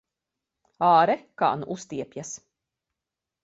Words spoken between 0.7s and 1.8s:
Āre, kā nu